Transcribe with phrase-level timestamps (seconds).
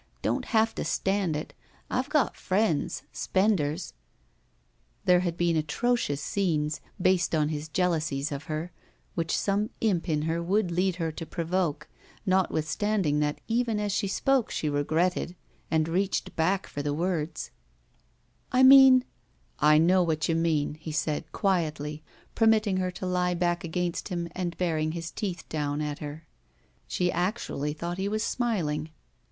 [0.23, 1.53] Don't have to stand it.
[1.87, 3.93] I've got friends— spenders
[5.05, 8.71] —"There had been atrocious scenes, based on his jealousies of her,
[9.13, 11.87] which some imp in her would lead her to provoke,
[12.25, 15.35] notwithstanding that even as she spoke she r^etted,
[15.69, 17.51] and reached back for the words.
[18.51, 19.05] 875 ROULETTE cc I mean—"
[19.59, 22.01] I know what you mean/' he said» qtiietly,
[22.33, 26.25] per nutting her to lie back against him and baring his teeth down at her.
[26.87, 28.89] She actually thought he was smiling.